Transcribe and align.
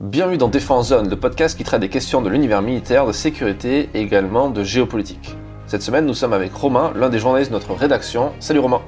Bienvenue 0.00 0.38
dans 0.38 0.46
Défense 0.46 0.90
Zone, 0.90 1.10
le 1.10 1.16
podcast 1.16 1.58
qui 1.58 1.64
traite 1.64 1.80
des 1.80 1.88
questions 1.88 2.22
de 2.22 2.28
l'univers 2.28 2.62
militaire, 2.62 3.04
de 3.04 3.10
sécurité 3.10 3.90
et 3.94 4.00
également 4.00 4.48
de 4.48 4.62
géopolitique. 4.62 5.34
Cette 5.66 5.82
semaine, 5.82 6.06
nous 6.06 6.14
sommes 6.14 6.32
avec 6.32 6.54
Romain, 6.54 6.92
l'un 6.94 7.08
des 7.08 7.18
journalistes 7.18 7.50
de 7.50 7.56
notre 7.56 7.74
rédaction. 7.74 8.30
Salut 8.38 8.60
Romain. 8.60 8.80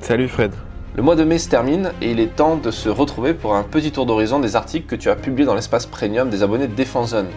Salut 0.00 0.28
Fred. 0.28 0.52
Le 0.94 1.02
mois 1.02 1.16
de 1.16 1.24
mai 1.24 1.38
se 1.38 1.48
termine 1.48 1.92
et 2.02 2.10
il 2.10 2.20
est 2.20 2.36
temps 2.36 2.56
de 2.56 2.70
se 2.70 2.90
retrouver 2.90 3.32
pour 3.32 3.54
un 3.54 3.62
petit 3.62 3.90
tour 3.90 4.04
d'horizon 4.04 4.38
des 4.38 4.54
articles 4.54 4.86
que 4.86 4.96
tu 4.96 5.08
as 5.08 5.16
publiés 5.16 5.46
dans 5.46 5.54
l'espace 5.54 5.86
premium 5.86 6.28
des 6.28 6.42
abonnés 6.42 6.68
de 6.68 6.74
Défense 6.74 7.12
Zone. 7.12 7.28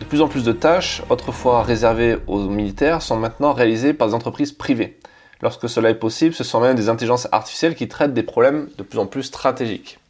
De 0.00 0.04
plus 0.04 0.20
en 0.20 0.26
plus 0.26 0.42
de 0.42 0.50
tâches, 0.50 1.00
autrefois 1.10 1.62
réservées 1.62 2.18
aux 2.26 2.40
militaires, 2.48 3.02
sont 3.02 3.18
maintenant 3.18 3.52
réalisées 3.52 3.94
par 3.94 4.08
des 4.08 4.14
entreprises 4.14 4.50
privées. 4.50 4.98
Lorsque 5.42 5.68
cela 5.68 5.90
est 5.90 5.94
possible, 5.94 6.34
ce 6.34 6.42
sont 6.42 6.58
même 6.58 6.74
des 6.74 6.88
intelligences 6.88 7.28
artificielles 7.30 7.76
qui 7.76 7.86
traitent 7.86 8.14
des 8.14 8.24
problèmes 8.24 8.66
de 8.78 8.82
plus 8.82 8.98
en 8.98 9.06
plus 9.06 9.22
stratégiques. 9.22 10.00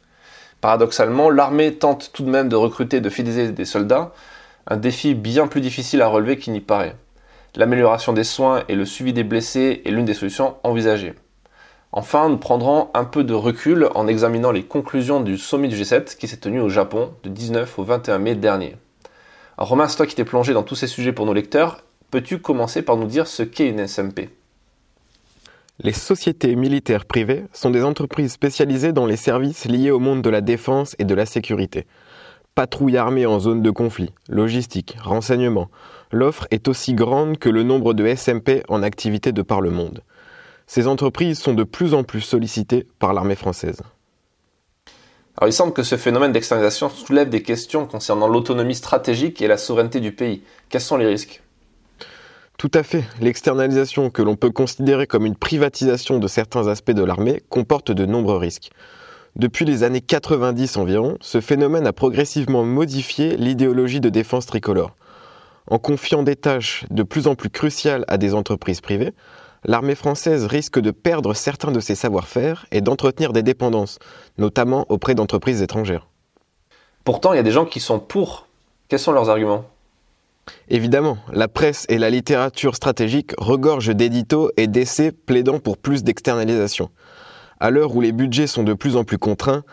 Paradoxalement, 0.61 1.29
l'armée 1.29 1.75
tente 1.75 2.11
tout 2.13 2.23
de 2.23 2.29
même 2.29 2.49
de 2.49 2.55
recruter 2.55 2.97
et 2.97 3.01
de 3.01 3.09
fidéliser 3.09 3.51
des 3.51 3.65
soldats, 3.65 4.13
un 4.67 4.77
défi 4.77 5.13
bien 5.13 5.47
plus 5.47 5.61
difficile 5.61 6.01
à 6.01 6.07
relever 6.07 6.37
qu'il 6.37 6.53
n'y 6.53 6.61
paraît. 6.61 6.95
L'amélioration 7.55 8.13
des 8.13 8.23
soins 8.23 8.63
et 8.67 8.75
le 8.75 8.85
suivi 8.85 9.13
des 9.13 9.23
blessés 9.23 9.81
est 9.85 9.91
l'une 9.91 10.05
des 10.05 10.13
solutions 10.13 10.55
envisagées. 10.63 11.13
Enfin, 11.91 12.27
nous 12.27 12.37
prendrons 12.37 12.89
un 12.93 13.05
peu 13.05 13.23
de 13.23 13.33
recul 13.33 13.89
en 13.95 14.07
examinant 14.07 14.51
les 14.51 14.63
conclusions 14.63 15.21
du 15.21 15.37
sommet 15.37 15.69
du 15.69 15.77
G7 15.77 16.17
qui 16.17 16.27
s'est 16.27 16.37
tenu 16.37 16.59
au 16.59 16.67
Japon 16.67 17.13
de 17.23 17.29
19 17.29 17.79
au 17.79 17.83
21 17.83 18.17
mai 18.17 18.35
dernier. 18.35 18.75
Romain, 19.57 19.87
c'est 19.87 19.95
toi 19.95 20.05
qui 20.05 20.15
t'es 20.15 20.25
plongé 20.25 20.53
dans 20.53 20.63
tous 20.63 20.75
ces 20.75 20.87
sujets 20.87 21.13
pour 21.13 21.25
nos 21.25 21.33
lecteurs. 21.33 21.81
Peux-tu 22.11 22.39
commencer 22.39 22.81
par 22.81 22.97
nous 22.97 23.07
dire 23.07 23.27
ce 23.27 23.43
qu'est 23.43 23.69
une 23.69 23.87
SMP 23.87 24.29
les 25.79 25.93
sociétés 25.93 26.55
militaires 26.55 27.05
privées 27.05 27.45
sont 27.51 27.69
des 27.69 27.83
entreprises 27.83 28.31
spécialisées 28.31 28.93
dans 28.93 29.05
les 29.05 29.17
services 29.17 29.65
liés 29.65 29.91
au 29.91 29.99
monde 29.99 30.21
de 30.21 30.29
la 30.29 30.41
défense 30.41 30.95
et 30.99 31.03
de 31.03 31.13
la 31.13 31.25
sécurité. 31.25 31.85
Patrouille 32.55 32.95
armée 32.95 33.25
en 33.25 33.39
zone 33.39 33.61
de 33.61 33.71
conflit, 33.71 34.13
logistique, 34.29 34.95
renseignement. 35.01 35.69
L'offre 36.11 36.47
est 36.51 36.69
aussi 36.69 36.93
grande 36.93 37.37
que 37.37 37.49
le 37.49 37.63
nombre 37.63 37.93
de 37.93 38.07
SMP 38.15 38.63
en 38.69 38.83
activité 38.83 39.33
de 39.33 39.41
par 39.41 39.59
le 39.59 39.69
monde. 39.69 40.01
Ces 40.65 40.87
entreprises 40.87 41.39
sont 41.39 41.53
de 41.53 41.63
plus 41.63 41.93
en 41.93 42.03
plus 42.03 42.21
sollicitées 42.21 42.87
par 42.97 43.13
l'armée 43.13 43.35
française. 43.35 43.81
Il 45.45 45.51
semble 45.51 45.73
que 45.73 45.83
ce 45.83 45.97
phénomène 45.97 46.31
d'externalisation 46.31 46.87
soulève 46.87 47.27
des 47.27 47.43
questions 47.43 47.85
concernant 47.85 48.29
l'autonomie 48.29 48.75
stratégique 48.75 49.41
et 49.41 49.47
la 49.47 49.57
souveraineté 49.57 49.99
du 49.99 50.13
pays. 50.13 50.41
Quels 50.69 50.79
sont 50.79 50.95
les 50.95 51.07
risques? 51.07 51.43
Tout 52.57 52.71
à 52.73 52.83
fait. 52.83 53.03
L'externalisation, 53.19 54.09
que 54.09 54.21
l'on 54.21 54.35
peut 54.35 54.51
considérer 54.51 55.07
comme 55.07 55.25
une 55.25 55.35
privatisation 55.35 56.19
de 56.19 56.27
certains 56.27 56.67
aspects 56.67 56.91
de 56.91 57.03
l'armée, 57.03 57.41
comporte 57.49 57.91
de 57.91 58.05
nombreux 58.05 58.37
risques. 58.37 58.71
Depuis 59.35 59.65
les 59.65 59.83
années 59.83 59.99
90 59.99 60.77
environ, 60.77 61.17
ce 61.19 61.41
phénomène 61.41 61.85
a 61.85 61.91
progressivement 61.91 62.63
modifié 62.63 63.35
l'idéologie 63.35 63.99
de 63.99 64.07
défense 64.07 64.45
tricolore. 64.45 64.95
En 65.69 65.79
confiant 65.79 66.23
des 66.23 66.37
tâches 66.37 66.85
de 66.89 67.03
plus 67.03 67.27
en 67.27 67.35
plus 67.35 67.49
cruciales 67.49 68.05
à 68.07 68.17
des 68.17 68.33
entreprises 68.33 68.79
privées, 68.79 69.11
l'armée 69.65 69.95
française 69.95 70.45
risque 70.45 70.79
de 70.79 70.91
perdre 70.91 71.33
certains 71.33 71.71
de 71.71 71.81
ses 71.81 71.95
savoir-faire 71.95 72.65
et 72.71 72.79
d'entretenir 72.79 73.33
des 73.33 73.43
dépendances, 73.43 73.99
notamment 74.37 74.85
auprès 74.87 75.15
d'entreprises 75.15 75.61
étrangères. 75.61 76.07
Pourtant, 77.03 77.33
il 77.33 77.35
y 77.35 77.39
a 77.39 77.43
des 77.43 77.51
gens 77.51 77.65
qui 77.65 77.81
sont 77.81 77.99
pour. 77.99 78.47
Quels 78.87 78.99
sont 78.99 79.11
leurs 79.11 79.29
arguments? 79.29 79.65
Évidemment, 80.69 81.17
la 81.31 81.47
presse 81.47 81.85
et 81.89 81.97
la 81.97 82.09
littérature 82.09 82.75
stratégique 82.75 83.33
regorgent 83.37 83.93
d'éditos 83.93 84.51
et 84.57 84.67
d'essais 84.67 85.11
plaidant 85.11 85.59
pour 85.59 85.77
plus 85.77 86.03
d'externalisation. 86.03 86.89
À 87.59 87.69
l'heure 87.69 87.95
où 87.95 88.01
les 88.01 88.11
budgets 88.11 88.47
sont 88.47 88.63
de 88.63 88.73
plus 88.73 88.95
en 88.95 89.03
plus 89.03 89.17
contraints, 89.17 89.63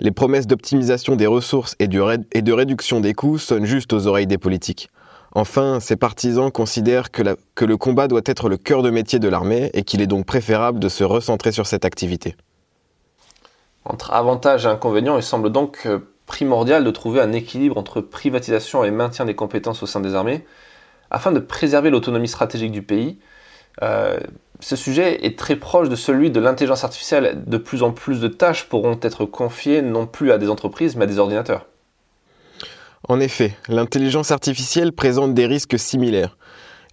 les 0.00 0.10
promesses 0.10 0.46
d'optimisation 0.46 1.16
des 1.16 1.26
ressources 1.26 1.76
et, 1.78 1.88
de 1.88 2.52
réduction 2.52 3.00
des 3.00 3.14
coûts 3.14 3.38
sonnent 3.38 3.66
juste 3.66 3.92
aux 3.92 4.06
oreilles 4.06 4.26
des 4.26 4.38
politiques. 4.38 4.88
Enfin, 5.34 5.80
ces 5.80 5.96
partisans 5.96 6.50
considèrent 6.50 7.10
que, 7.10 7.22
que 7.54 7.64
le 7.64 7.76
combat 7.76 8.08
doit 8.08 8.20
être 8.26 8.48
le 8.48 8.58
cœur 8.58 8.82
de 8.82 8.90
métier 8.90 9.18
de 9.18 9.28
l'armée 9.28 9.70
et 9.74 9.82
qu'il 9.82 10.02
est 10.02 10.06
donc 10.06 10.26
préférable 10.26 10.78
de 10.78 10.88
se 10.88 11.04
recentrer 11.04 11.52
sur 11.52 11.66
cette 11.66 11.84
activité. 11.84 12.36
Entre 13.84 14.12
avantages 14.12 14.66
et 14.66 14.68
inconvénients, 14.68 15.16
il 15.16 15.22
semble 15.22 15.50
donc 15.50 15.88
primordial 16.32 16.82
de 16.82 16.90
trouver 16.90 17.20
un 17.20 17.32
équilibre 17.32 17.76
entre 17.76 18.00
privatisation 18.00 18.84
et 18.84 18.90
maintien 18.90 19.26
des 19.26 19.34
compétences 19.34 19.82
au 19.82 19.86
sein 19.86 20.00
des 20.00 20.14
armées, 20.14 20.46
afin 21.10 21.30
de 21.30 21.40
préserver 21.40 21.90
l'autonomie 21.90 22.26
stratégique 22.26 22.72
du 22.72 22.80
pays. 22.80 23.18
Euh, 23.82 24.18
ce 24.58 24.74
sujet 24.74 25.26
est 25.26 25.38
très 25.38 25.56
proche 25.56 25.90
de 25.90 25.94
celui 25.94 26.30
de 26.30 26.40
l'intelligence 26.40 26.84
artificielle. 26.84 27.42
De 27.46 27.58
plus 27.58 27.82
en 27.82 27.92
plus 27.92 28.18
de 28.18 28.28
tâches 28.28 28.66
pourront 28.66 28.98
être 29.02 29.26
confiées 29.26 29.82
non 29.82 30.06
plus 30.06 30.32
à 30.32 30.38
des 30.38 30.48
entreprises, 30.48 30.96
mais 30.96 31.04
à 31.04 31.06
des 31.06 31.18
ordinateurs. 31.18 31.66
En 33.10 33.20
effet, 33.20 33.54
l'intelligence 33.68 34.30
artificielle 34.30 34.92
présente 34.92 35.34
des 35.34 35.44
risques 35.44 35.78
similaires. 35.78 36.38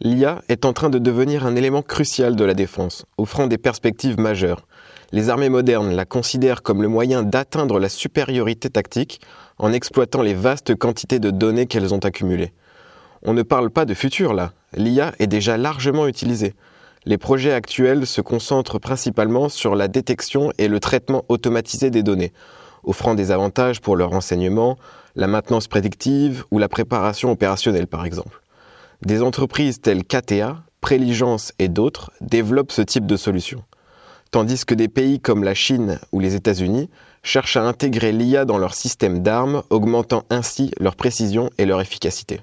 L'IA 0.02 0.42
est 0.50 0.66
en 0.66 0.74
train 0.74 0.90
de 0.90 1.00
devenir 1.00 1.46
un 1.46 1.56
élément 1.56 1.82
crucial 1.82 2.36
de 2.36 2.44
la 2.44 2.54
défense, 2.54 3.06
offrant 3.18 3.48
des 3.48 3.58
perspectives 3.58 4.20
majeures 4.20 4.66
les 5.12 5.30
armées 5.30 5.50
modernes 5.50 5.96
la 5.96 6.06
considèrent 6.06 6.62
comme 6.62 6.82
le 6.82 6.88
moyen 6.88 7.24
d'atteindre 7.24 7.80
la 7.80 7.90
supériorité 7.90 8.70
tactique 8.70 9.22
en 9.58 9.74
exploitant 9.74 10.22
les 10.22 10.34
vastes 10.34 10.76
quantités 10.76 11.20
de 11.20 11.32
données 11.32 11.66
qu'elles 11.66 11.94
ont 11.94 12.00
accumulées. 12.00 12.54
On 13.24 13.34
ne 13.34 13.42
parle 13.42 13.70
pas 13.70 13.86
de 13.86 13.94
futur 13.94 14.34
là, 14.34 14.54
l'IA 14.74 15.14
est 15.20 15.28
déjà 15.28 15.58
largement 15.58 16.08
utilisée. 16.08 16.54
Les 17.06 17.18
projets 17.18 17.54
actuels 17.54 18.06
se 18.06 18.22
concentrent 18.22 18.80
principalement 18.80 19.50
sur 19.50 19.76
la 19.76 19.88
détection 19.88 20.52
et 20.58 20.68
le 20.68 20.80
traitement 20.80 21.26
automatisé 21.28 21.90
des 21.90 22.04
données, 22.04 22.34
offrant 22.84 23.16
des 23.16 23.32
avantages 23.32 23.82
pour 23.82 23.96
leur 23.96 24.12
renseignement, 24.12 24.78
la 25.16 25.28
maintenance 25.28 25.68
prédictive 25.68 26.44
ou 26.52 26.60
la 26.60 26.70
préparation 26.70 27.32
opérationnelle 27.32 27.88
par 27.88 28.06
exemple. 28.06 28.42
Des 29.02 29.22
entreprises 29.22 29.82
telles 29.82 30.04
KTA, 30.04 30.58
Préligence 30.82 31.52
et 31.60 31.68
d'autres 31.68 32.12
développent 32.22 32.72
ce 32.72 32.82
type 32.82 33.06
de 33.06 33.18
solutions 33.18 33.64
tandis 34.32 34.66
que 34.66 34.74
des 34.76 34.88
pays 34.88 35.20
comme 35.20 35.44
la 35.44 35.54
Chine 35.54 36.00
ou 36.12 36.20
les 36.20 36.36
États-Unis 36.36 36.90
cherchent 37.24 37.58
à 37.58 37.64
intégrer 37.64 38.12
l'IA 38.12 38.46
dans 38.46 38.58
leur 38.58 38.74
système 38.74 39.22
d'armes, 39.22 39.64
augmentant 39.70 40.24
ainsi 40.30 40.72
leur 40.80 40.96
précision 40.96 41.50
et 41.58 41.66
leur 41.66 41.82
efficacité. 41.82 42.42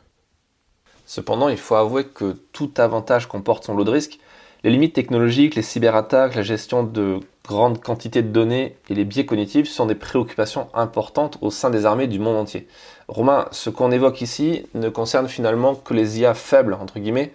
Cependant, 1.07 1.49
il 1.49 1.57
faut 1.57 1.77
avouer 1.77 2.05
que 2.05 2.37
tout 2.53 2.71
avantage 2.79 3.27
comporte 3.27 3.65
son 3.65 3.75
lot 3.75 3.85
de 3.85 3.91
risques. 3.91 4.19
Les 4.65 4.71
limites 4.71 4.95
technologiques, 4.95 5.55
les 5.55 5.63
cyberattaques, 5.63 6.35
la 6.35 6.43
gestion 6.43 6.83
de 6.83 7.21
grandes 7.47 7.81
quantités 7.81 8.23
de 8.23 8.29
données 8.29 8.77
et 8.91 8.95
les 8.95 9.05
biais 9.05 9.25
cognitifs 9.25 9.69
sont 9.69 9.87
des 9.87 9.95
préoccupations 9.95 10.69
importantes 10.75 11.39
au 11.41 11.51
sein 11.51 11.71
des 11.71 11.87
armées 11.87 12.09
du 12.09 12.19
monde 12.19 12.37
entier. 12.37 12.67
Romain, 13.07 13.47
ce 13.53 13.71
qu'on 13.71 13.93
évoque 13.93 14.21
ici 14.21 14.67
ne 14.75 14.89
concerne 14.89 15.29
finalement 15.29 15.77
que 15.77 15.95
les 15.95 16.19
IA 16.19 16.35
faibles, 16.35 16.75
entre 16.75 16.99
guillemets, 16.99 17.33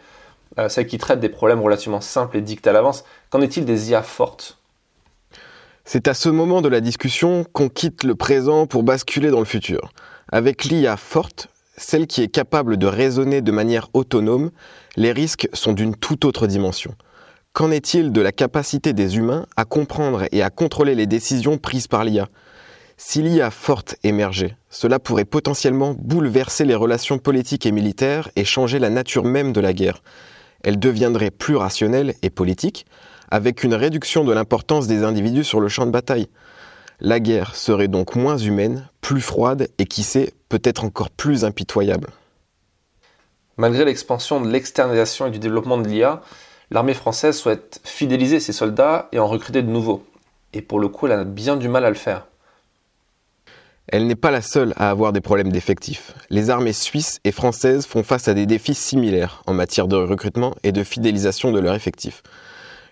euh, 0.59 0.69
celles 0.69 0.87
qui 0.87 0.97
traitent 0.97 1.19
des 1.19 1.29
problèmes 1.29 1.61
relativement 1.61 2.01
simples 2.01 2.37
et 2.37 2.41
dictés 2.41 2.69
à 2.69 2.73
l'avance. 2.73 3.03
Qu'en 3.29 3.41
est-il 3.41 3.65
des 3.65 3.91
IA 3.91 4.03
fortes? 4.03 4.57
C'est 5.85 6.07
à 6.07 6.13
ce 6.13 6.29
moment 6.29 6.61
de 6.61 6.69
la 6.69 6.81
discussion 6.81 7.45
qu'on 7.53 7.69
quitte 7.69 8.03
le 8.03 8.15
présent 8.15 8.67
pour 8.67 8.83
basculer 8.83 9.31
dans 9.31 9.39
le 9.39 9.45
futur. 9.45 9.91
Avec 10.31 10.65
l'IA 10.65 10.95
forte, 10.95 11.49
celle 11.75 12.07
qui 12.07 12.21
est 12.21 12.27
capable 12.27 12.77
de 12.77 12.85
raisonner 12.85 13.41
de 13.41 13.51
manière 13.51 13.89
autonome, 13.93 14.51
les 14.95 15.11
risques 15.11 15.49
sont 15.53 15.73
d'une 15.73 15.95
toute 15.95 16.23
autre 16.23 16.47
dimension. 16.47 16.93
Qu'en 17.53 17.71
est-il 17.71 18.11
de 18.11 18.21
la 18.21 18.31
capacité 18.31 18.93
des 18.93 19.17
humains 19.17 19.45
à 19.57 19.65
comprendre 19.65 20.25
et 20.31 20.41
à 20.41 20.49
contrôler 20.49 20.95
les 20.95 21.07
décisions 21.07 21.57
prises 21.57 21.87
par 21.87 22.05
l'IA 22.05 22.29
Si 22.95 23.21
l'IA 23.21 23.51
forte 23.51 23.95
émergeait, 24.03 24.55
cela 24.69 24.99
pourrait 24.99 25.25
potentiellement 25.25 25.95
bouleverser 25.97 26.63
les 26.63 26.75
relations 26.75 27.17
politiques 27.17 27.65
et 27.65 27.71
militaires 27.71 28.29
et 28.35 28.45
changer 28.45 28.79
la 28.79 28.89
nature 28.89 29.25
même 29.25 29.51
de 29.51 29.59
la 29.59 29.73
guerre 29.73 30.01
elle 30.63 30.79
deviendrait 30.79 31.31
plus 31.31 31.55
rationnelle 31.55 32.15
et 32.21 32.29
politique, 32.29 32.85
avec 33.29 33.63
une 33.63 33.73
réduction 33.73 34.23
de 34.23 34.33
l'importance 34.33 34.87
des 34.87 35.03
individus 35.03 35.43
sur 35.43 35.59
le 35.59 35.69
champ 35.69 35.85
de 35.85 35.91
bataille. 35.91 36.27
La 36.99 37.19
guerre 37.19 37.55
serait 37.55 37.87
donc 37.87 38.15
moins 38.15 38.37
humaine, 38.37 38.87
plus 39.01 39.21
froide 39.21 39.69
et 39.77 39.85
qui 39.85 40.03
sait, 40.03 40.33
peut-être 40.49 40.83
encore 40.83 41.09
plus 41.09 41.45
impitoyable. 41.45 42.09
Malgré 43.57 43.85
l'expansion 43.85 44.41
de 44.41 44.49
l'externalisation 44.49 45.27
et 45.27 45.31
du 45.31 45.39
développement 45.39 45.77
de 45.77 45.87
l'IA, 45.87 46.21
l'armée 46.69 46.93
française 46.93 47.37
souhaite 47.37 47.81
fidéliser 47.83 48.39
ses 48.39 48.53
soldats 48.53 49.09
et 49.11 49.19
en 49.19 49.27
recruter 49.27 49.61
de 49.61 49.69
nouveaux. 49.69 50.03
Et 50.53 50.61
pour 50.61 50.79
le 50.79 50.89
coup, 50.89 51.07
elle 51.07 51.13
a 51.13 51.23
bien 51.23 51.55
du 51.55 51.69
mal 51.69 51.85
à 51.85 51.89
le 51.89 51.95
faire. 51.95 52.27
Elle 53.87 54.07
n'est 54.07 54.15
pas 54.15 54.31
la 54.31 54.41
seule 54.41 54.73
à 54.77 54.89
avoir 54.89 55.11
des 55.11 55.21
problèmes 55.21 55.51
d'effectifs. 55.51 56.13
Les 56.29 56.49
armées 56.49 56.73
suisses 56.73 57.19
et 57.23 57.31
françaises 57.31 57.85
font 57.85 58.03
face 58.03 58.27
à 58.27 58.33
des 58.33 58.45
défis 58.45 58.75
similaires 58.75 59.43
en 59.47 59.53
matière 59.53 59.87
de 59.87 59.95
recrutement 59.95 60.55
et 60.63 60.71
de 60.71 60.83
fidélisation 60.83 61.51
de 61.51 61.59
leurs 61.59 61.75
effectifs. 61.75 62.23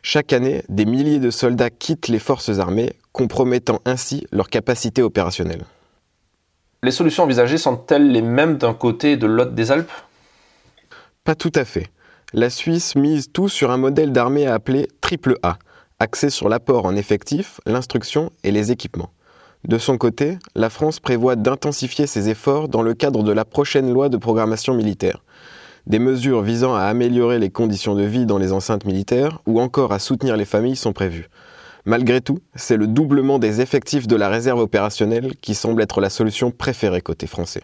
Chaque 0.01 0.33
année, 0.33 0.63
des 0.69 0.85
milliers 0.85 1.19
de 1.19 1.31
soldats 1.31 1.69
quittent 1.69 2.07
les 2.07 2.19
forces 2.19 2.59
armées, 2.59 2.93
compromettant 3.11 3.81
ainsi 3.85 4.25
leur 4.31 4.49
capacité 4.49 5.01
opérationnelle. 5.01 5.63
Les 6.83 6.91
solutions 6.91 7.23
envisagées 7.23 7.57
sont-elles 7.57 8.11
les 8.11 8.21
mêmes 8.21 8.57
d'un 8.57 8.73
côté 8.73 9.13
et 9.13 9.17
de 9.17 9.27
l'autre 9.27 9.51
des 9.51 9.71
Alpes? 9.71 9.91
Pas 11.23 11.35
tout 11.35 11.51
à 11.55 11.65
fait. 11.65 11.87
La 12.33 12.49
Suisse 12.49 12.95
mise 12.95 13.31
tout 13.31 13.49
sur 13.49 13.71
un 13.71 13.77
modèle 13.77 14.13
d'armée 14.13 14.47
appelé 14.47 14.87
triple 15.01 15.37
A, 15.43 15.57
axé 15.99 16.29
sur 16.29 16.47
l'apport 16.47 16.85
en 16.85 16.95
effectifs, 16.95 17.59
l'instruction 17.65 18.31
et 18.43 18.51
les 18.51 18.71
équipements. 18.71 19.11
De 19.67 19.77
son 19.77 19.97
côté, 19.97 20.37
la 20.55 20.69
France 20.69 20.99
prévoit 20.99 21.35
d'intensifier 21.35 22.07
ses 22.07 22.29
efforts 22.29 22.69
dans 22.69 22.81
le 22.81 22.93
cadre 22.93 23.23
de 23.23 23.31
la 23.31 23.43
prochaine 23.43 23.91
loi 23.91 24.07
de 24.07 24.17
programmation 24.17 24.73
militaire. 24.73 25.21
Des 25.85 25.99
mesures 25.99 26.41
visant 26.41 26.75
à 26.75 26.83
améliorer 26.83 27.39
les 27.39 27.49
conditions 27.49 27.95
de 27.95 28.03
vie 28.03 28.25
dans 28.25 28.37
les 28.37 28.53
enceintes 28.53 28.85
militaires 28.85 29.41
ou 29.45 29.59
encore 29.59 29.91
à 29.91 29.99
soutenir 29.99 30.37
les 30.37 30.45
familles 30.45 30.75
sont 30.77 30.93
prévues. 30.93 31.29
Malgré 31.85 32.21
tout, 32.21 32.39
c'est 32.55 32.77
le 32.77 32.87
doublement 32.87 33.39
des 33.39 33.61
effectifs 33.61 34.07
de 34.07 34.15
la 34.15 34.29
réserve 34.29 34.59
opérationnelle 34.59 35.35
qui 35.41 35.55
semble 35.55 35.81
être 35.81 35.99
la 35.99 36.09
solution 36.09 36.51
préférée 36.51 37.01
côté 37.01 37.27
français. 37.27 37.63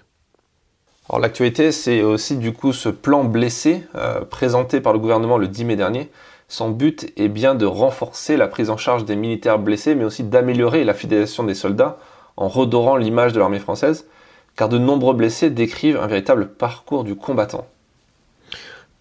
Alors 1.10 1.22
l'actualité, 1.22 1.72
c'est 1.72 2.02
aussi 2.02 2.38
du 2.38 2.52
coup 2.52 2.74
ce 2.74 2.90
plan 2.90 3.24
blessé 3.24 3.84
euh, 3.96 4.22
présenté 4.22 4.82
par 4.82 4.92
le 4.92 5.00
gouvernement 5.00 5.38
le 5.38 5.48
10 5.48 5.66
mai 5.66 5.76
dernier. 5.76 6.10
Son 6.48 6.70
but 6.70 7.12
est 7.18 7.28
bien 7.28 7.56
de 7.56 7.66
renforcer 7.66 8.38
la 8.38 8.48
prise 8.48 8.70
en 8.70 8.78
charge 8.78 9.06
des 9.06 9.16
militaires 9.16 9.60
blessés, 9.60 9.96
mais 9.96 10.04
aussi 10.04 10.24
d'améliorer 10.24 10.84
la 10.84 10.94
fidélisation 10.94 11.44
des 11.44 11.56
soldats 11.56 11.98
en 12.38 12.48
redorant 12.48 12.98
l'image 12.98 13.34
de 13.34 13.40
l'armée 13.40 13.60
française, 13.60 14.08
car 14.56 14.70
de 14.70 14.78
nombreux 14.78 15.16
blessés 15.16 15.50
décrivent 15.50 15.98
un 15.98 16.08
véritable 16.08 16.48
parcours 16.48 17.04
du 17.04 17.16
combattant. 17.16 17.68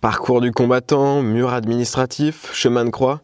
Parcours 0.01 0.41
du 0.41 0.53
combattant, 0.53 1.23
mur 1.23 1.53
administratif, 1.53 2.51
chemin 2.53 2.85
de 2.85 2.91
croix. 2.91 3.21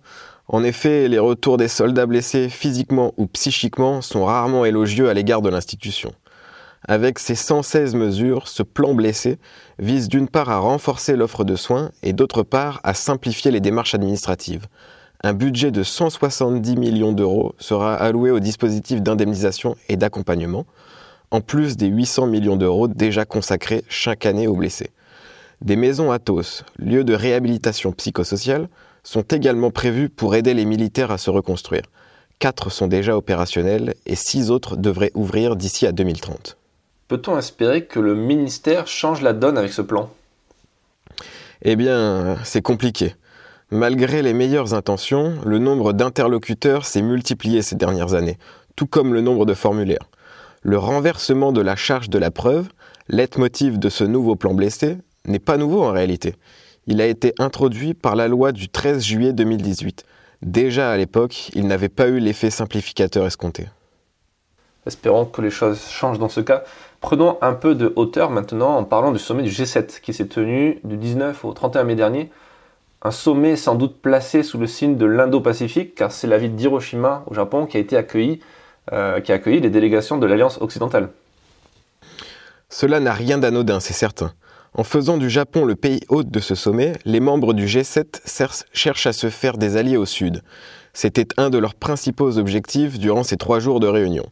En 0.48 0.64
effet, 0.64 1.08
les 1.08 1.18
retours 1.18 1.56
des 1.56 1.68
soldats 1.68 2.06
blessés 2.06 2.48
physiquement 2.48 3.14
ou 3.16 3.26
psychiquement 3.26 4.00
sont 4.00 4.24
rarement 4.24 4.64
élogieux 4.64 5.08
à 5.08 5.14
l'égard 5.14 5.42
de 5.42 5.50
l'institution. 5.50 6.12
Avec 6.88 7.18
ces 7.18 7.34
116 7.34 7.94
mesures, 7.94 8.48
ce 8.48 8.62
plan 8.62 8.94
blessé 8.94 9.38
vise 9.78 10.08
d'une 10.08 10.28
part 10.28 10.48
à 10.48 10.58
renforcer 10.58 11.14
l'offre 11.14 11.44
de 11.44 11.54
soins 11.54 11.90
et 12.02 12.14
d'autre 12.14 12.42
part 12.42 12.80
à 12.84 12.94
simplifier 12.94 13.50
les 13.50 13.60
démarches 13.60 13.94
administratives. 13.94 14.66
Un 15.22 15.34
budget 15.34 15.70
de 15.70 15.82
170 15.82 16.76
millions 16.76 17.12
d'euros 17.12 17.54
sera 17.58 17.94
alloué 17.94 18.30
au 18.30 18.40
dispositif 18.40 19.02
d'indemnisation 19.02 19.76
et 19.90 19.98
d'accompagnement, 19.98 20.64
en 21.30 21.42
plus 21.42 21.76
des 21.76 21.88
800 21.88 22.26
millions 22.26 22.56
d'euros 22.56 22.88
déjà 22.88 23.26
consacrés 23.26 23.84
chaque 23.88 24.24
année 24.24 24.46
aux 24.46 24.56
blessés. 24.56 24.90
Des 25.60 25.76
maisons 25.76 26.10
Athos, 26.10 26.64
lieux 26.78 27.04
de 27.04 27.12
réhabilitation 27.12 27.92
psychosociale, 27.92 28.70
sont 29.02 29.22
également 29.22 29.70
prévues 29.70 30.08
pour 30.08 30.34
aider 30.34 30.54
les 30.54 30.64
militaires 30.64 31.10
à 31.10 31.18
se 31.18 31.28
reconstruire. 31.28 31.82
Quatre 32.38 32.70
sont 32.70 32.86
déjà 32.86 33.18
opérationnels 33.18 33.94
et 34.06 34.16
six 34.16 34.50
autres 34.50 34.76
devraient 34.76 35.12
ouvrir 35.14 35.56
d'ici 35.56 35.86
à 35.86 35.92
2030. 35.92 36.56
Peut-on 37.10 37.36
espérer 37.36 37.86
que 37.86 37.98
le 37.98 38.14
ministère 38.14 38.86
change 38.86 39.20
la 39.20 39.32
donne 39.32 39.58
avec 39.58 39.72
ce 39.72 39.82
plan? 39.82 40.10
Eh 41.60 41.74
bien, 41.74 42.36
c'est 42.44 42.62
compliqué. 42.62 43.16
Malgré 43.72 44.22
les 44.22 44.32
meilleures 44.32 44.74
intentions, 44.74 45.34
le 45.44 45.58
nombre 45.58 45.92
d'interlocuteurs 45.92 46.84
s'est 46.84 47.02
multiplié 47.02 47.62
ces 47.62 47.74
dernières 47.74 48.14
années, 48.14 48.38
tout 48.76 48.86
comme 48.86 49.12
le 49.12 49.22
nombre 49.22 49.44
de 49.44 49.54
formulaires. 49.54 50.08
Le 50.62 50.78
renversement 50.78 51.50
de 51.50 51.60
la 51.60 51.74
charge 51.74 52.10
de 52.10 52.18
la 52.18 52.30
preuve, 52.30 52.68
leitmotiv 53.08 53.80
de 53.80 53.88
ce 53.88 54.04
nouveau 54.04 54.36
plan 54.36 54.54
blessé, 54.54 54.96
n'est 55.24 55.40
pas 55.40 55.56
nouveau 55.56 55.82
en 55.82 55.90
réalité. 55.90 56.36
Il 56.86 57.00
a 57.00 57.06
été 57.08 57.34
introduit 57.40 57.92
par 57.92 58.14
la 58.14 58.28
loi 58.28 58.52
du 58.52 58.68
13 58.68 59.02
juillet 59.02 59.32
2018. 59.32 60.04
Déjà 60.42 60.92
à 60.92 60.96
l'époque, 60.96 61.50
il 61.56 61.66
n'avait 61.66 61.88
pas 61.88 62.06
eu 62.06 62.20
l'effet 62.20 62.50
simplificateur 62.50 63.26
escompté. 63.26 63.66
Espérons 64.86 65.26
que 65.26 65.42
les 65.42 65.50
choses 65.50 65.88
changent 65.88 66.18
dans 66.18 66.28
ce 66.28 66.40
cas. 66.40 66.64
Prenons 67.00 67.38
un 67.40 67.54
peu 67.54 67.74
de 67.74 67.92
hauteur 67.96 68.30
maintenant 68.30 68.76
en 68.76 68.84
parlant 68.84 69.10
du 69.10 69.18
sommet 69.18 69.42
du 69.42 69.48
G7 69.48 70.00
qui 70.02 70.12
s'est 70.12 70.26
tenu 70.26 70.80
du 70.84 70.98
19 70.98 71.46
au 71.46 71.52
31 71.54 71.84
mai 71.84 71.94
dernier. 71.94 72.30
Un 73.02 73.10
sommet 73.10 73.56
sans 73.56 73.74
doute 73.74 73.96
placé 74.02 74.42
sous 74.42 74.58
le 74.58 74.66
signe 74.66 74.96
de 74.96 75.06
l'Indo-Pacifique 75.06 75.94
car 75.94 76.12
c'est 76.12 76.26
la 76.26 76.36
ville 76.36 76.54
d'Hiroshima 76.54 77.24
au 77.26 77.32
Japon 77.32 77.66
euh, 77.66 77.82
qui 77.82 79.32
a 79.32 79.34
accueilli 79.34 79.60
les 79.60 79.70
délégations 79.70 80.18
de 80.18 80.26
l'Alliance 80.26 80.58
occidentale. 80.60 81.08
Cela 82.68 83.00
n'a 83.00 83.14
rien 83.14 83.38
d'anodin, 83.38 83.80
c'est 83.80 83.94
certain. 83.94 84.34
En 84.74 84.84
faisant 84.84 85.16
du 85.16 85.30
Japon 85.30 85.64
le 85.64 85.76
pays 85.76 86.02
hôte 86.10 86.30
de 86.30 86.38
ce 86.38 86.54
sommet, 86.54 86.92
les 87.06 87.20
membres 87.20 87.54
du 87.54 87.64
G7 87.64 88.20
cherchent 88.74 89.06
à 89.06 89.14
se 89.14 89.30
faire 89.30 89.56
des 89.56 89.78
alliés 89.78 89.96
au 89.96 90.04
Sud. 90.06 90.42
C'était 90.92 91.28
un 91.38 91.48
de 91.48 91.56
leurs 91.56 91.74
principaux 91.74 92.36
objectifs 92.36 92.98
durant 92.98 93.22
ces 93.22 93.38
trois 93.38 93.58
jours 93.58 93.80
de 93.80 93.86
réunion 93.86 94.26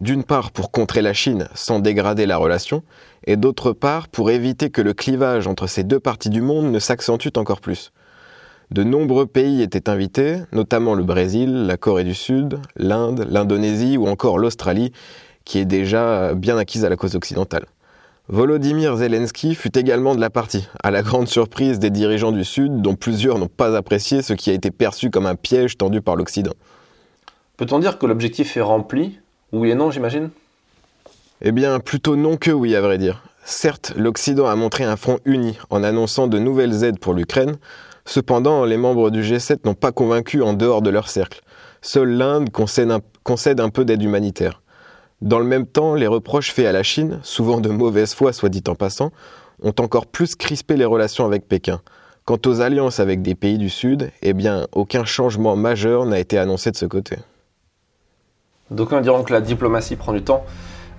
d'une 0.00 0.24
part 0.24 0.50
pour 0.50 0.70
contrer 0.70 1.02
la 1.02 1.12
Chine 1.12 1.48
sans 1.54 1.78
dégrader 1.78 2.26
la 2.26 2.36
relation, 2.36 2.82
et 3.26 3.36
d'autre 3.36 3.72
part 3.72 4.08
pour 4.08 4.30
éviter 4.30 4.70
que 4.70 4.80
le 4.80 4.94
clivage 4.94 5.46
entre 5.46 5.66
ces 5.66 5.84
deux 5.84 6.00
parties 6.00 6.30
du 6.30 6.40
monde 6.40 6.70
ne 6.72 6.78
s'accentue 6.78 7.36
encore 7.36 7.60
plus. 7.60 7.92
De 8.70 8.84
nombreux 8.84 9.26
pays 9.26 9.62
étaient 9.62 9.90
invités, 9.90 10.36
notamment 10.52 10.94
le 10.94 11.02
Brésil, 11.02 11.66
la 11.66 11.76
Corée 11.76 12.04
du 12.04 12.14
Sud, 12.14 12.60
l'Inde, 12.76 13.26
l'Indonésie 13.28 13.96
ou 13.96 14.06
encore 14.06 14.38
l'Australie, 14.38 14.92
qui 15.44 15.58
est 15.58 15.64
déjà 15.64 16.34
bien 16.34 16.56
acquise 16.56 16.84
à 16.84 16.88
la 16.88 16.96
cause 16.96 17.16
occidentale. 17.16 17.66
Volodymyr 18.28 18.96
Zelensky 18.96 19.56
fut 19.56 19.76
également 19.76 20.14
de 20.14 20.20
la 20.20 20.30
partie, 20.30 20.68
à 20.84 20.92
la 20.92 21.02
grande 21.02 21.26
surprise 21.26 21.80
des 21.80 21.90
dirigeants 21.90 22.30
du 22.30 22.44
Sud, 22.44 22.80
dont 22.80 22.94
plusieurs 22.94 23.40
n'ont 23.40 23.48
pas 23.48 23.76
apprécié 23.76 24.22
ce 24.22 24.34
qui 24.34 24.50
a 24.50 24.52
été 24.52 24.70
perçu 24.70 25.10
comme 25.10 25.26
un 25.26 25.34
piège 25.34 25.76
tendu 25.76 26.00
par 26.00 26.14
l'Occident. 26.14 26.54
Peut-on 27.56 27.80
dire 27.80 27.98
que 27.98 28.06
l'objectif 28.06 28.56
est 28.56 28.62
rempli 28.62 29.18
oui 29.52 29.70
et 29.70 29.74
non, 29.74 29.90
j'imagine 29.90 30.30
Eh 31.42 31.52
bien, 31.52 31.80
plutôt 31.80 32.16
non 32.16 32.36
que 32.36 32.50
oui, 32.50 32.76
à 32.76 32.80
vrai 32.80 32.98
dire. 32.98 33.22
Certes, 33.44 33.92
l'Occident 33.96 34.46
a 34.46 34.54
montré 34.54 34.84
un 34.84 34.96
front 34.96 35.18
uni 35.24 35.58
en 35.70 35.82
annonçant 35.82 36.28
de 36.28 36.38
nouvelles 36.38 36.84
aides 36.84 36.98
pour 36.98 37.14
l'Ukraine. 37.14 37.56
Cependant, 38.04 38.64
les 38.64 38.76
membres 38.76 39.10
du 39.10 39.22
G7 39.22 39.64
n'ont 39.64 39.74
pas 39.74 39.92
convaincu 39.92 40.42
en 40.42 40.52
dehors 40.52 40.82
de 40.82 40.90
leur 40.90 41.08
cercle. 41.08 41.40
Seule 41.82 42.10
l'Inde 42.10 42.50
concède 42.50 42.90
un, 42.90 43.00
concède 43.24 43.60
un 43.60 43.70
peu 43.70 43.84
d'aide 43.84 44.02
humanitaire. 44.02 44.62
Dans 45.20 45.38
le 45.38 45.44
même 45.44 45.66
temps, 45.66 45.94
les 45.94 46.06
reproches 46.06 46.52
faits 46.52 46.66
à 46.66 46.72
la 46.72 46.82
Chine, 46.82 47.20
souvent 47.22 47.60
de 47.60 47.68
mauvaise 47.68 48.14
foi 48.14 48.32
soit 48.32 48.48
dit 48.48 48.64
en 48.68 48.74
passant, 48.74 49.10
ont 49.62 49.74
encore 49.80 50.06
plus 50.06 50.34
crispé 50.34 50.76
les 50.76 50.84
relations 50.84 51.26
avec 51.26 51.46
Pékin. 51.46 51.80
Quant 52.24 52.38
aux 52.46 52.60
alliances 52.60 53.00
avec 53.00 53.22
des 53.22 53.34
pays 53.34 53.58
du 53.58 53.70
Sud, 53.70 54.10
eh 54.22 54.32
bien, 54.32 54.66
aucun 54.72 55.04
changement 55.04 55.56
majeur 55.56 56.06
n'a 56.06 56.20
été 56.20 56.38
annoncé 56.38 56.70
de 56.70 56.76
ce 56.76 56.86
côté. 56.86 57.16
D'aucuns 58.70 59.00
diront 59.00 59.22
que 59.22 59.32
la 59.32 59.40
diplomatie 59.40 59.96
prend 59.96 60.12
du 60.12 60.22
temps. 60.22 60.44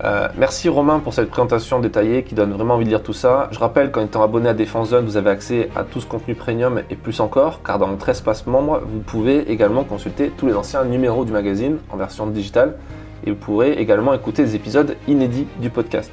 Euh, 0.04 0.28
merci 0.36 0.68
Romain 0.68 0.98
pour 0.98 1.14
cette 1.14 1.30
présentation 1.30 1.78
détaillée 1.78 2.24
qui 2.24 2.34
donne 2.34 2.52
vraiment 2.52 2.74
envie 2.74 2.84
de 2.84 2.90
lire 2.90 3.02
tout 3.02 3.12
ça. 3.12 3.48
Je 3.52 3.58
rappelle 3.58 3.90
qu'en 3.90 4.02
étant 4.02 4.22
abonné 4.22 4.48
à 4.48 4.54
Défense 4.54 4.90
Zone, 4.90 5.04
vous 5.04 5.16
avez 5.16 5.30
accès 5.30 5.70
à 5.76 5.84
tout 5.84 6.00
ce 6.00 6.06
contenu 6.06 6.34
premium 6.34 6.82
et 6.90 6.96
plus 6.96 7.20
encore, 7.20 7.62
car 7.62 7.78
dans 7.78 7.88
notre 7.88 8.08
espace 8.08 8.46
membre, 8.46 8.82
vous 8.84 8.98
pouvez 8.98 9.50
également 9.50 9.84
consulter 9.84 10.32
tous 10.36 10.46
les 10.46 10.54
anciens 10.54 10.84
numéros 10.84 11.24
du 11.24 11.32
magazine 11.32 11.78
en 11.90 11.96
version 11.96 12.26
digitale 12.26 12.76
et 13.24 13.30
vous 13.30 13.36
pourrez 13.36 13.72
également 13.72 14.12
écouter 14.12 14.42
des 14.42 14.56
épisodes 14.56 14.96
inédits 15.06 15.46
du 15.58 15.70
podcast. 15.70 16.12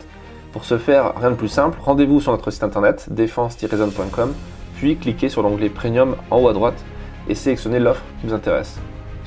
Pour 0.53 0.65
ce 0.65 0.77
faire, 0.77 1.13
rien 1.15 1.31
de 1.31 1.35
plus 1.35 1.47
simple, 1.47 1.77
rendez-vous 1.81 2.21
sur 2.21 2.31
notre 2.31 2.51
site 2.51 2.63
internet 2.63 3.07
défense-zone.com, 3.11 4.33
puis 4.75 4.97
cliquez 4.97 5.29
sur 5.29 5.41
l'onglet 5.41 5.69
Premium 5.69 6.15
en 6.31 6.39
haut 6.39 6.47
à 6.47 6.53
droite 6.53 6.85
et 7.27 7.35
sélectionnez 7.35 7.79
l'offre 7.79 8.03
qui 8.21 8.27
vous 8.27 8.33
intéresse. 8.33 8.79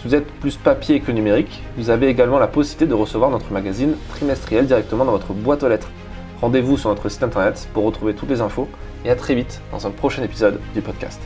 Si 0.03 0.09
vous 0.09 0.17
êtes 0.17 0.27
plus 0.27 0.57
papier 0.57 0.99
que 0.99 1.13
numérique, 1.13 1.63
vous 1.77 1.89
avez 1.89 2.09
également 2.09 2.41
la 2.41 2.49
possibilité 2.49 2.89
de 2.89 2.95
recevoir 2.95 3.31
notre 3.31 3.53
magazine 3.53 3.95
trimestriel 4.09 4.67
directement 4.67 5.05
dans 5.05 5.13
votre 5.13 5.33
boîte 5.33 5.63
aux 5.63 5.69
lettres. 5.69 5.93
Rendez-vous 6.41 6.77
sur 6.77 6.91
notre 6.91 7.09
site 7.09 7.23
internet 7.23 7.69
pour 7.73 7.85
retrouver 7.85 8.13
toutes 8.13 8.31
les 8.31 8.41
infos 8.41 8.69
et 9.05 9.11
à 9.11 9.15
très 9.15 9.37
vite 9.37 9.61
dans 9.71 9.87
un 9.87 9.91
prochain 9.91 10.25
épisode 10.25 10.59
du 10.75 10.83
podcast. 10.83 11.21